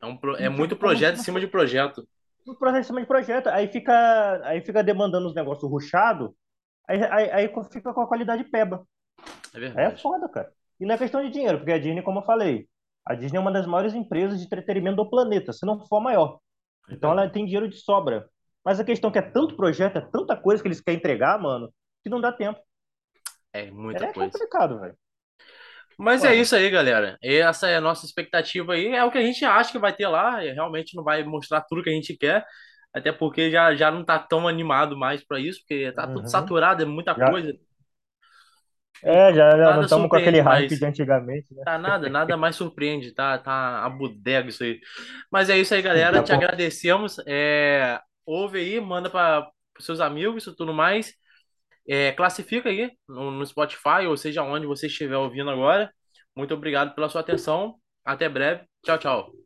É, 0.00 0.06
um 0.06 0.16
pro- 0.16 0.36
é 0.38 0.48
tinha 0.48 0.50
muito 0.50 0.76
como, 0.76 0.80
projeto 0.80 1.16
em 1.16 1.22
cima 1.22 1.40
de 1.40 1.46
projeto. 1.48 2.06
um 2.46 2.54
projeto 2.54 2.80
em 2.80 2.84
cima 2.84 3.00
de 3.00 3.06
projeto. 3.06 3.48
Aí 3.48 3.68
fica, 3.68 4.40
aí 4.46 4.60
fica 4.64 4.82
demandando 4.82 5.26
os 5.28 5.34
negócios 5.34 5.70
ruxados. 5.70 6.30
Aí, 6.88 7.02
aí, 7.04 7.30
aí 7.30 7.52
fica 7.72 7.92
com 7.92 8.00
a 8.00 8.06
qualidade 8.06 8.44
peba. 8.44 8.86
É 9.54 9.58
Aí 9.74 9.86
é 9.86 9.90
verdade. 9.90 10.02
foda, 10.02 10.28
cara. 10.28 10.52
E 10.80 10.86
não 10.86 10.94
é 10.94 10.98
questão 10.98 11.22
de 11.22 11.30
dinheiro, 11.30 11.58
porque 11.58 11.72
a 11.72 11.78
Disney, 11.78 12.02
como 12.02 12.20
eu 12.20 12.24
falei, 12.24 12.68
a 13.04 13.14
Disney 13.14 13.38
é 13.38 13.40
uma 13.40 13.52
das 13.52 13.66
maiores 13.66 13.94
empresas 13.94 14.38
de 14.38 14.46
entretenimento 14.46 14.96
do 14.96 15.10
planeta, 15.10 15.52
se 15.52 15.64
não 15.66 15.80
for 15.86 15.98
a 15.98 16.00
maior. 16.00 16.38
É 16.88 16.94
Então 16.94 17.10
ela 17.10 17.28
tem 17.30 17.44
dinheiro 17.44 17.68
de 17.68 17.76
sobra. 17.76 18.28
Mas 18.64 18.80
a 18.80 18.84
questão 18.84 19.10
é 19.10 19.12
que 19.14 19.18
é 19.18 19.22
tanto 19.22 19.56
projeto, 19.56 19.96
é 19.98 20.00
tanta 20.00 20.36
coisa 20.36 20.62
que 20.62 20.68
eles 20.68 20.80
querem 20.80 20.98
entregar, 20.98 21.40
mano, 21.40 21.72
que 22.02 22.10
não 22.10 22.20
dá 22.20 22.32
tempo. 22.32 22.60
É 23.52 23.70
muita 23.70 24.04
É 24.06 24.12
coisa. 24.12 24.30
complicado, 24.32 24.80
velho. 24.80 24.96
Mas 25.98 26.24
é 26.24 26.34
isso 26.34 26.54
aí, 26.54 26.68
galera. 26.70 27.18
Essa 27.22 27.68
é 27.68 27.76
a 27.76 27.80
nossa 27.80 28.04
expectativa 28.06 28.74
aí. 28.74 28.88
É 28.88 29.04
o 29.04 29.10
que 29.10 29.18
a 29.18 29.22
gente 29.22 29.44
acha 29.44 29.72
que 29.72 29.78
vai 29.78 29.94
ter 29.94 30.06
lá. 30.08 30.44
E 30.44 30.52
realmente 30.52 30.94
não 30.96 31.02
vai 31.04 31.22
mostrar 31.24 31.62
tudo 31.62 31.82
que 31.82 31.90
a 31.90 31.92
gente 31.92 32.16
quer. 32.16 32.44
Até 32.92 33.12
porque 33.12 33.50
já, 33.50 33.74
já 33.74 33.90
não 33.90 34.04
tá 34.04 34.18
tão 34.18 34.48
animado 34.48 34.96
mais 34.96 35.24
para 35.26 35.40
isso, 35.40 35.60
porque 35.60 35.92
tá 35.92 36.06
tudo 36.06 36.28
Uhum. 36.28 36.30
saturado, 36.30 36.82
é 36.82 36.86
muita 36.86 37.14
Já, 37.16 37.26
coisa. 37.26 37.52
é, 39.02 39.32
já, 39.34 39.56
já 39.58 39.72
não 39.72 39.82
estamos 39.82 40.08
com 40.08 40.16
aquele 40.16 40.40
hype 40.40 40.76
mais. 40.76 40.78
de 40.78 40.84
antigamente, 40.84 41.54
né? 41.54 41.64
Tá 41.64 41.78
nada, 41.78 42.08
nada 42.08 42.36
mais 42.36 42.56
surpreende, 42.56 43.12
tá, 43.12 43.38
tá 43.38 43.84
a 43.84 43.90
bodega 43.90 44.48
isso 44.50 44.62
aí. 44.64 44.80
Mas 45.30 45.50
é 45.50 45.58
isso 45.58 45.74
aí, 45.74 45.82
galera. 45.82 46.20
Já 46.20 46.22
Te 46.22 46.32
com... 46.32 46.34
agradecemos. 46.34 47.16
É, 47.26 48.00
ouve 48.26 48.58
aí, 48.60 48.80
manda 48.80 49.10
para 49.10 49.50
seus 49.80 50.00
amigos 50.00 50.46
e 50.46 50.56
tudo 50.56 50.72
mais. 50.74 51.14
É, 51.88 52.12
classifica 52.12 52.68
aí 52.68 52.90
no, 53.08 53.30
no 53.30 53.46
Spotify, 53.46 54.06
ou 54.08 54.16
seja, 54.16 54.42
onde 54.42 54.66
você 54.66 54.86
estiver 54.86 55.16
ouvindo 55.16 55.50
agora. 55.50 55.92
Muito 56.34 56.54
obrigado 56.54 56.94
pela 56.94 57.08
sua 57.08 57.20
atenção. 57.20 57.76
Até 58.04 58.28
breve. 58.28 58.64
Tchau, 58.84 58.98
tchau. 58.98 59.45